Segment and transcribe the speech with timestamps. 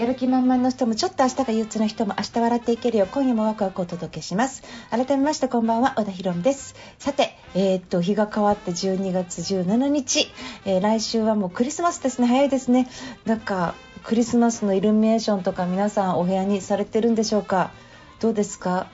[0.00, 3.04] やる気満々の人もちょっと明日が憂鬱な人も明日笑っていけるよ。
[3.04, 4.62] う今夜もワクワクお届けします。
[4.88, 6.74] 改めましてこんばんは和田博美です。
[6.98, 10.32] さてえー、っと日が変わって12月17日、
[10.64, 12.26] えー、来週はもうクリスマスですね。
[12.26, 12.88] 早いですね。
[13.26, 17.70] なんかクリスマスのイルミネーションとか皆さんお部屋にされてるんでしょうか？
[18.20, 18.86] どうですか？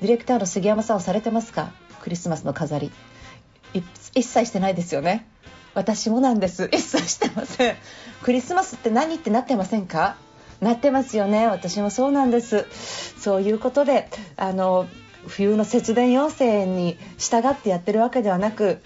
[0.00, 1.72] ディレクターの杉山さんはされてますか？
[2.00, 2.90] クリスマスの飾り。
[3.74, 3.84] 一
[4.24, 5.24] 切してないですよね。
[5.74, 6.68] 私もなんです。
[6.72, 7.76] 一切してません。
[8.24, 10.16] クリスマスって何ってなってませんか？
[10.62, 11.48] なってますよね。
[11.48, 12.66] 私もそうなんです。
[13.18, 14.86] そういうことであの
[15.26, 18.80] 冬の節電要請に従ってやってるわけではなく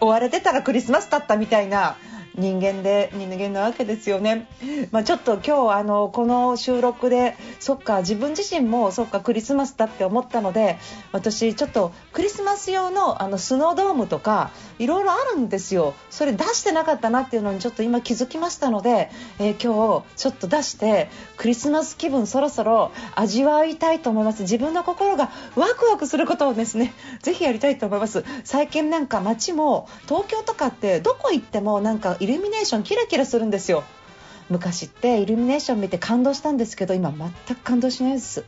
[0.00, 1.96] 追われてたらクリスマスだったみたいな
[2.36, 4.48] 人間で人間なわけですよね、
[4.90, 10.78] まあ、ちょっと今日あのこの収録でそっか自分自身もそっかクリスマスだって思ったので
[11.12, 15.94] 私ちょっとクリスマス用のあのスノードームとかいろいろあるんですよ。
[16.10, 24.42] それ出してなかったなっていうのにちょっと今気づきましたので、えー、今日ちょっと出してクリスマス気分そろそろ味わいたいと思います。
[24.42, 28.24] 自分の心がワクワクすることをですねぜひやりたいと思います。
[28.44, 33.82] 最近なんか街も東京とかってどこ行ってもなんかイルミネーションキラキラするんですよ
[34.48, 38.44] 昔ってイルミネーション見て感動したんですけど今全く感動しないです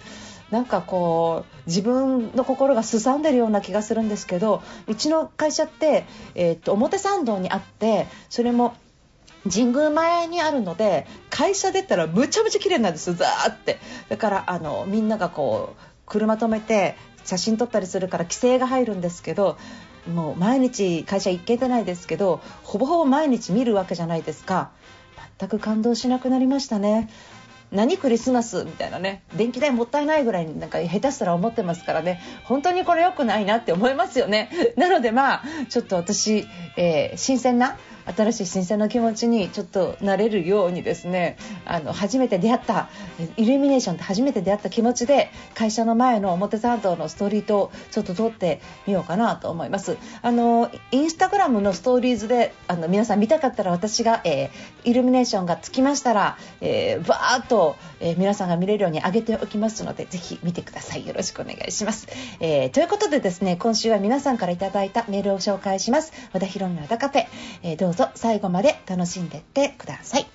[0.50, 6.05] なんかこう自分の心がすさんでるような気がするんですけどうちの会社って、
[6.36, 8.77] えー、っと表参道にあってそれも
[9.52, 19.58] 神宮前にあるので会社出たらむちゃむちゃ綺麗なんですザーってだからあのみんながこう車止めて写真撮ったりするから規制が入るんですけど
[20.12, 24.70] もう毎日会社行けてないですけどほぼほぼ毎日見るわけじゃないですか。
[25.38, 27.11] 全く感動しなくなりましたね。
[27.73, 29.24] 何クリスマスみたいなね。
[29.34, 32.20] 電気代もったいないぐらいになんか下手したら思ってますからね。
[32.45, 34.51] 本当にこれ良くないなって思いますよね。
[34.77, 36.46] なのでまあちょっと私、
[36.77, 37.77] えー、新鮮な
[38.07, 42.89] 新しい新鮮な気持ちにちょっとなれるようにですねあの初めて出会った
[43.37, 49.97] イルミネーションって初めて出会った気持ちで会社の前の表参道のストリートをちょっと通ってみようかなと思います。
[50.23, 61.07] あのインスタグラムのストーリーズであの皆さん見たかったら私が、えー、イルミネーションがつきましたら、えー、バーッと、えー、皆さんが見れるように上げておきますのでぜひ見てください。
[61.07, 62.09] よろしくお願いします、
[62.41, 66.13] えー、ということでですね今週は皆さんからいただいたメールを紹介します。
[66.33, 67.27] 和田博美の和田カフェ、
[67.63, 70.27] えー、どうぞ最後まで楽しんでってください。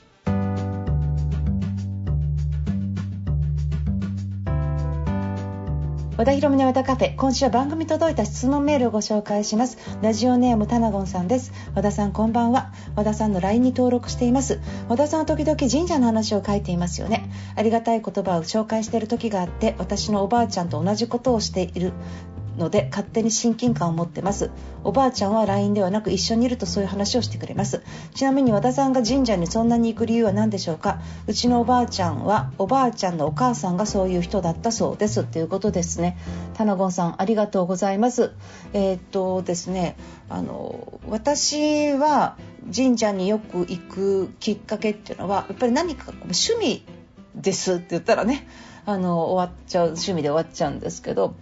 [6.18, 9.78] 和田博美の和田カフェ今週は番組届いた質問メールをご紹介します。
[10.02, 11.54] ラジオネームタナゴンさんです。
[11.76, 12.74] 和田さんこんばんは。
[12.98, 14.60] 和田さんの LINE に登録しています。
[14.90, 17.32] 和田さんは時々神社の話を書いていますよね。
[17.56, 21.94] ありがたい言葉を紹介している時があって私のおばあちゃんと同じことをしている。
[22.60, 24.52] ので勝手に親近感を持ってます。
[24.84, 27.82] おばあちゃんは LINE ではなく一緒にいるとそういう話をしてくれます。
[28.14, 31.00] ちなみに和田さんが神社にそんなに行く理由は何でしょうか。
[31.26, 35.24] うちのおばあちゃんはおばあちゃんのお母さんがそういう人だったそうです。
[35.24, 36.18] ということですね。
[36.54, 38.32] タナゴンさんありがとうございます。
[38.74, 39.96] えー、っとですね
[40.30, 42.38] あの私は
[42.76, 46.84] 神社によく行くきっかけっていうのはやっぱり何か趣味
[47.36, 48.48] ですって言ったらね
[48.86, 51.36] あの終わっちゃう趣味で終わっちゃうんですけど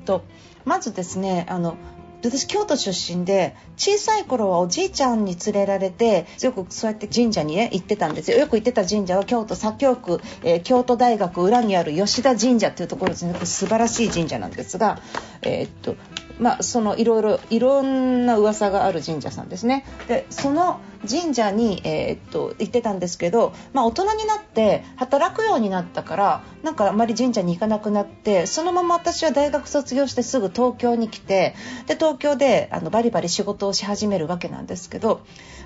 [0.00, 0.24] と
[0.64, 1.76] まずですねあの
[2.22, 8.38] 私京都出身で小さい頃はおじいちゃんに連れられてよくそうやって神社にね行ってたんですよ。
[8.38, 13.34] よく行ってた神社は京都左京区、えー、京都大学裏にある吉田神社っていうところですね。
[13.44, 15.00] 素晴らしい神社なんですが、
[15.42, 15.96] えー、っと
[16.38, 19.84] まあ、そのいろいろいろんな噂がある神社さんですね。
[20.08, 31.54] でその神社に、えー、っと行ってたんですけど、まあ、大人になって働くようになったからなんかあまり神社に行かなくなってそのまま私は大学卒業してすぐ東京に来て
[31.86, 35.22] で東京であのバリバリ仕事をし始めるわけなんですけど、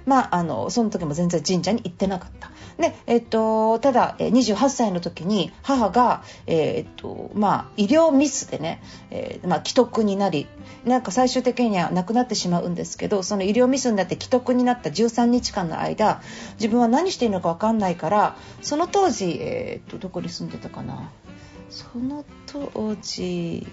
[0.07, 2.51] まあ、あのその時も全然神社に行ってなかった。
[2.79, 10.49] でえっと、ただ28歳の時に母が、えー、っとまあ、医療ミスでね、えー、まあ、既得になり
[10.85, 16.23] なんか最終的には亡くなってしまうんですけどその医療ミスになって既得になった13日間の間
[16.55, 21.11] 自分は何していいのか分かんないからその当時、えー、っとどこに住んでたかな？
[21.71, 23.67] その当時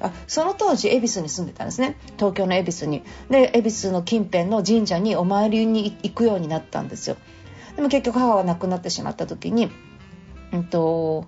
[0.00, 1.96] あその当時恵比寿に住んでたんですね。
[2.16, 3.02] 東京の恵比寿に。
[3.30, 7.16] で恵比寿の近辺の神社にお参りに行くようになったんですよ。
[7.76, 9.70] でも結局母は亡くなってしまった時に、
[10.52, 11.26] うんと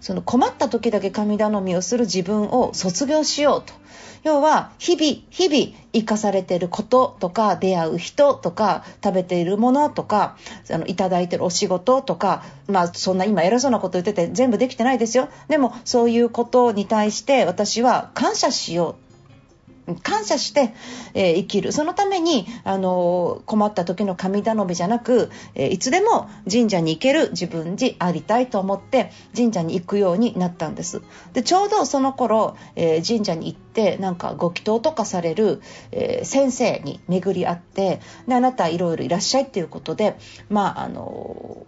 [0.00, 3.74] その困った時だけ神頼みをする自分を卒業しようと。
[4.24, 10.36] 要は日々日々生かされていることとか出会う人とか食べているものとか
[10.70, 19.07] あのいただいてるお仕事とかまあそんな今偉そうなこと言ってて全部できてないですよでもそういうことに対して私は感謝しよう
[19.96, 20.74] 感謝して、
[21.14, 21.72] えー、生きる。
[21.72, 31.02] そのために、あのー、困った時の神頼みじゃなく、えー、いつでも神社に行ける自分でありたいと思って、神社に行くようになったんです。
[31.32, 35.60] で、ちょうどその頃、え神社に行って、なんかご祈祷とかされる、
[35.92, 40.16] え先生に巡り合って、で、あなたいろいろいらっしゃいっていうことで、
[40.48, 41.66] まあ、あの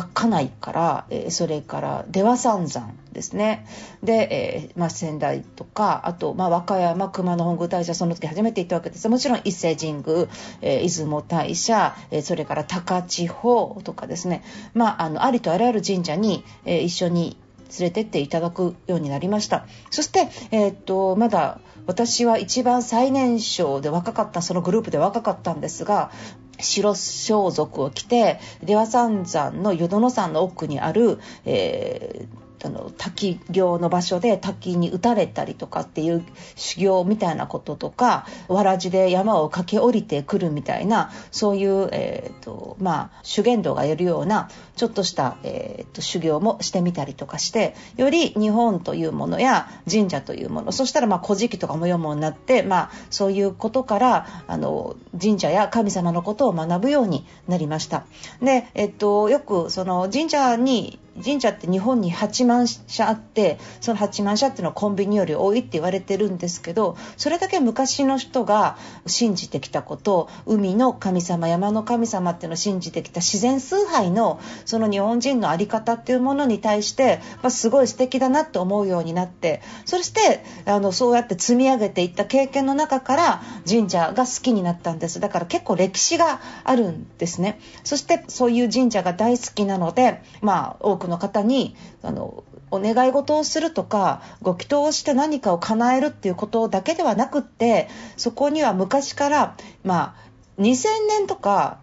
[0.00, 3.66] 稚内から、え、それから出羽三山ですね。
[4.02, 9.08] で、えまあ、仙台とかあと、まあ、和歌山熊野本宮大社その時初めて行ったわけです。
[9.08, 10.28] もちろん伊勢神宮、
[10.60, 14.42] え、出雲大社、え、それから高千穂とかですね、
[14.74, 17.36] まあ、あのありとあらゆる神社に、え、一緒に
[17.78, 19.66] 連れてっていただくようになりました。
[19.90, 26.10] そして、えー、っとまだ私は一番最年少で若かったそのグループで若かったんですが
[26.58, 36.24] 白装束を着て出羽三山の淀野山の奥にある、えーあの滝行の場所で滝に打たれたりとかっていう
[36.56, 58.06] 修行みたいなこととかわらじで山を駆け下りてくるみたいなそういう、えーとまあ、修験道がやるようなちょっとした、えーと、修行もしてみたりとかしてより日本というものや神社というものそしたらまあ古事記とかも読むようになって、まあ、そういうことからあの神社や神様のことを学ぶようになりました。
[58.42, 68.76] で、えっ、ー、と、よくその神社に神社って日本に8万社あってその8万社っていうのはコンビニより多いって言われてるんですけどそれだけ昔の人が
[69.06, 85.20] 信じてきたこと海の神様山の神様っていうのを信じてきた自然崇拝のその日本人の在り方っていうものに対して、まあ、すごい素敵だなって思うようになってそしてあのそうやって積み上げていった経験の中から神社が好きになったんです。
[85.20, 87.60] だから結構歴史があるんですね。
[87.84, 101.78] そしてそういう神社が大好きなのでまあ多くの方にあのお願い事をするとかご祈祷をして何かを叶えるっていうことだけではなくってそこには昔からまあ2000年とか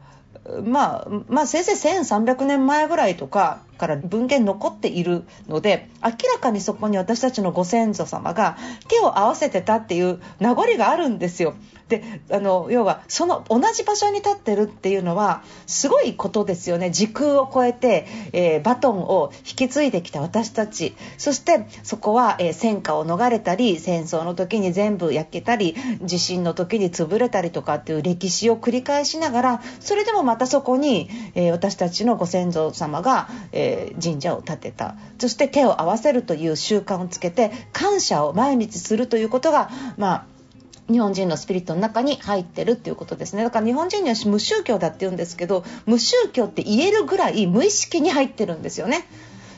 [0.66, 11.56] まあ、まあ、せいぜい1300年前ぐらいとかから文献残っているので明らかにそこに私たちのご先祖様が手を合わせてたっていう名残があるんですよ。
[11.90, 33.63] であの要はその同じ場所に立ってるっていうのはすごいことですよね時空を超えて、えー、バトンを引き継いできた私たちそしてそこは、えー、戦火を逃れたり戦争の時に全部焼けたり地震の時に潰れたりとかっていう歴史を繰り返しながらそれでもまたそこに、えー、私たちのご先祖様が、え
[34.02, 34.96] 神社を建てた。
[35.20, 40.26] そして手を合わせるという習慣をつけて感謝を毎日するということがまあ
[40.92, 43.44] 日本人のスピリットの中に入ってるっていうことですね。
[43.44, 49.08] だから日本人には無宗教だって言うんですけど無宗教って言えるぐらい無意識に入ってるんですよね。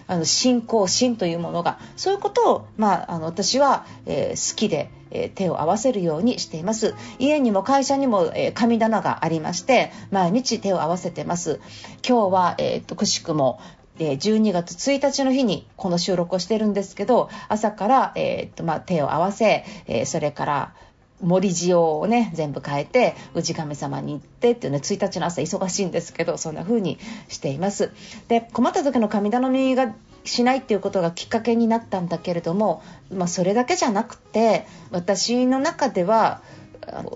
[0.07, 1.79] あの信仰心というものが。
[1.95, 6.93] そういうことを、まあ、あの私は、えー、好きで、えー、手を合わせるようにしています。
[7.17, 11.59] 家にも会社にも、えー、神棚がありまして毎日手を合わせてます。
[12.07, 13.59] 今日は、えーと、くしくも
[13.97, 20.73] 12月1日の日にこの収録をしてるんですけど朝から、えーとまあ、手を合わせ、え、それから
[21.21, 26.99] 森塩をね、全部変えて、氏神様に行ってっていうね、1日の朝忙しいんですけど、そんな風に
[27.29, 27.91] しています。
[28.27, 36.41] で、困った時の神頼みがしないっていうことがきっかけになったんだけれども、まあ、それだけじゃなくて、私の中では、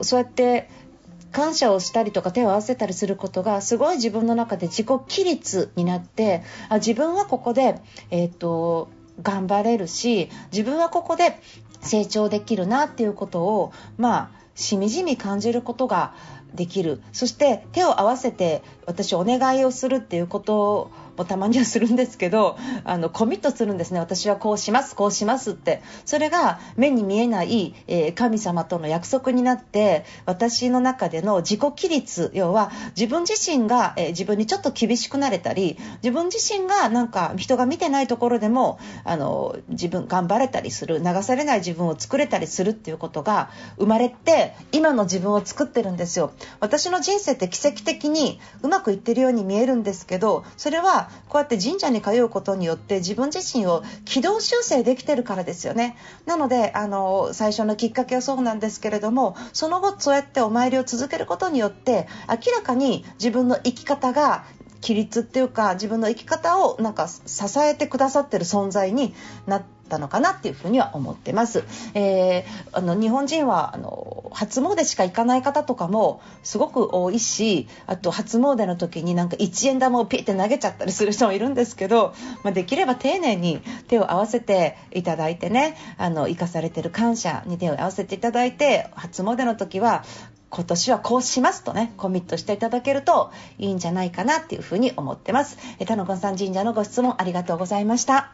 [0.02, 0.70] そうやって
[1.32, 7.80] 感謝をしたりとか手を合わせたりすることがすごい自分の中で自己規律になってあ自分はここで、
[8.12, 8.90] えーと
[9.22, 11.40] 頑張れるし自分はここで
[11.82, 16.14] 成長できるなっていうことをまあしみじみ感じることが
[16.54, 17.02] できる。
[17.14, 24.00] そして手を合わせて私お願いをするっていうことをもたまにはするんですけどあのコミットするんですね。
[24.00, 25.82] 私はこうしますこうしますって。
[26.06, 46.32] それが目に見えない、えー、神様との約束になって私の中での自己規律要は自分自身が、えー、自分にちょっと厳しくなれたり自分自身がなんか人が見てないところでもあの自分頑張れたりする流されない自分を作れたりするっていうことが生まれて今の自分を作ってるんですよ。
[46.62, 55.96] 私の人生って奇跡的にうまくいってるように見えるんですけどそれはこうやって神社に通うことによって自分自身を軌道修正できてるからですよね。
[56.26, 64.46] なのであの最初のきっかけはそうなんですけれどもその後そうやってお参りを続けることによって明らかに自分の生き方が
[64.82, 67.24] 規律っていうか自分の生き方をなんか支
[67.60, 69.14] えてくださってる存在に
[69.46, 71.64] なったのかなっていうふうには思ってます。
[71.94, 90.04] えー、あの日本人はあの初詣しか行かない方とかもすごく多いしあと初詣の時になんか1円玉をピッて投げちゃったりする人もいるんですけど、まあ、できれば丁寧に手を合わせていただいてねあの生かされてる感謝に手を合わせていただいて初詣の時は
[90.50, 95.58] 今年はこうしますとね、コミットしていただけるといいんじゃないかなっていうふうに思ってます。
[95.80, 98.32] え、田野さん神社のご質問ありがとうございました。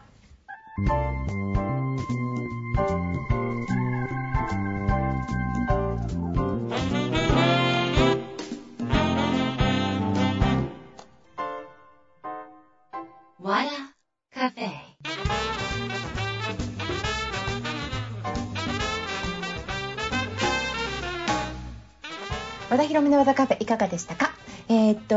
[22.96, 24.30] 広めの技カフェいかがでしたか？
[24.70, 25.16] えー、っと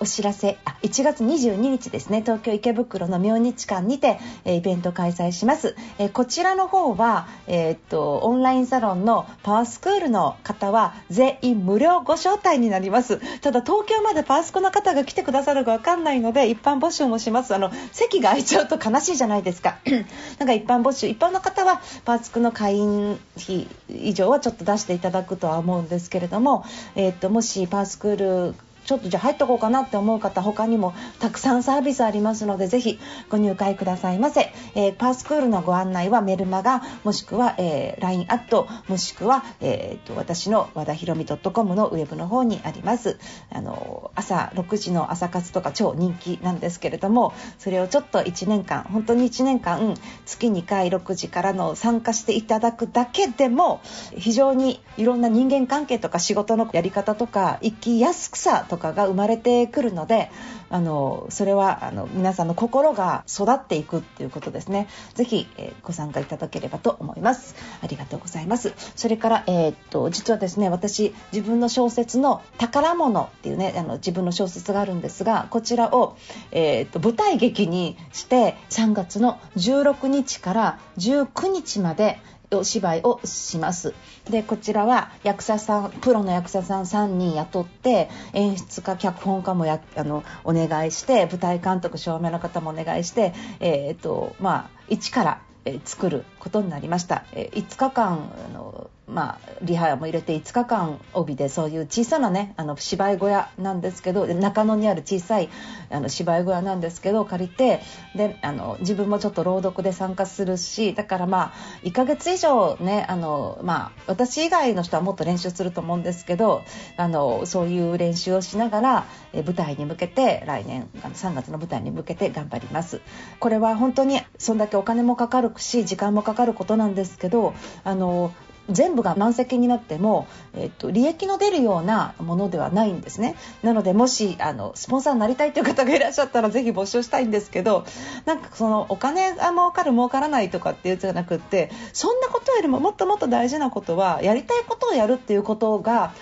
[0.00, 0.58] お知らせ。
[0.64, 2.20] あ1月22日ですね。
[2.22, 13.18] 東京池袋の明日館にて、えイベント開催します、えこちらの方は、えー、っとオンラインサロンのパワースクールの方は全員無料ご招待になります。
[13.40, 17.54] ただ東京までパワースクの方が来てくださるかわかんないので一般募集もします。
[17.54, 19.78] あの席が空いちゃうと悲しいじゃないですか。
[20.38, 21.08] なんか一般募集。
[21.08, 26.64] 一般の方はパワースクの会員費以上はちょっと出していただくとは思うんですけれども、
[26.94, 28.16] えー、っともしパワースクー
[28.52, 28.54] ル
[28.88, 43.18] ちょっとじゃあ入っとこうかなって思う方他にもたくさんサービスありますのでぜひご入会くださいませ、えー、パースクールのご案内はメルマガもしくは、えー、LINE アットもしくは、えーと、私の和田ひろみ .com のウェブの方にあります。
[43.50, 53.82] あの朝6時の朝活とか超人気なんですけれどもそれをちょっと1年間本当に1年間月2回6時からの参加していただくだけでも
[54.16, 60.30] 非常にいろんな人間関係とか仕事のやり方とか生きやすさとかかが生まれてくるので
[60.70, 64.88] あのそれはあの皆さんの心が育っていくっていうことですね。
[65.14, 67.54] ぜひ、えー、ご参加いただければと思います。
[67.82, 68.74] ありがとうございます。
[68.94, 76.16] それから、えー、っと実はですね私自分の小説の宝物っていうねあの自分の小説があるんですがこちらを、
[76.50, 82.20] えー、っと舞台劇にして3月の16日から19日まで
[82.56, 83.94] お芝居をします。
[84.30, 105.48] でこちらは役者さんプロの役者さん3人雇って演出家脚本家もやあのお願いして舞台監督照明の方もお願いして、えー、っとまあ、一から、え作ることになりました、え5日間あのまあ、リハも入れて5日間帯でそういう小さなねあの芝居小屋なんですけど中野にある小さい
[105.90, 107.80] あの芝居小屋なんですけど借りて
[108.14, 111.52] であの自分もちょっと朗読で参加するしだからまあ
[111.84, 116.62] 1ヶ月以上ねあの、まあ、私以外の人はもっと練習すると思うんですけど
[116.98, 123.00] あのそういう練習をしながらえ舞台に向けて来年あの3月の舞台に向けて頑張ります。
[123.40, 128.32] これは本当にそんだけお金もかかるし時間もかかることなんですけどあの
[128.70, 133.34] 全部が満席になっても、えっと、利益の出るようなものではないんですね。
[133.62, 137.86] なのでもしあのスポンサーになりたいという方がいらっしゃったらぜひ募集したいんですけど
[138.26, 146.12] なんかそのお金が儲かる儲からないとかっていうんじゃなくってそんなことよりももっともっと大事なことはやりたいことをやるっていうことが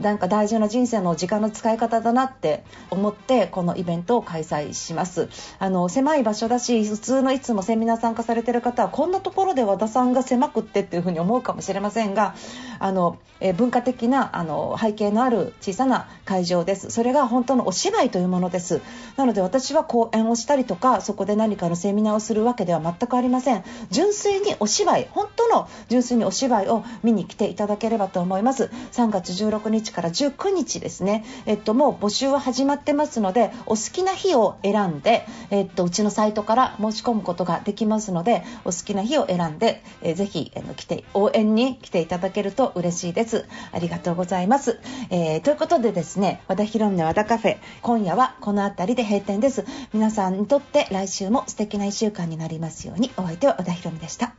[0.00, 5.28] なんか大事な人生の時間の使い方だなって思ってこのイベントを開催します。
[5.58, 12.34] あの狭い場所だし普通のいつもセミナー参加されてる方はこんなところで和田さんが狭くってっていうふうに思うかもしれませんが
[12.78, 16.90] あの、え文化的なあの背景のある小さな会場です。
[16.90, 18.80] それが本当のお芝居というものです。
[19.16, 23.64] なので私は講演をしたりとかそこで何かのセミナーをするわけでは全くありません。
[23.90, 28.70] 純粋にお芝居本当の純粋にお芝居を見に来ていただければと思います。
[28.92, 43.46] 3月16日日から19日ですね、えっと、もう募集は始まってますのでお好きな日を選んで、えっと、うちのサイトから申し込むことができますのでお好きな日を選んで、えー、ぜひ、えー、来て応援に来ていただけると嬉しいです。
[43.72, 49.64] ありがとうございます、えー、ということでですね和田ヒロの和田カフェ今夜はこの辺りで閉店です。
[49.92, 54.34] 皆さんにとって来週も素敵な1週間になりますようにお相手は和田ヒロでした。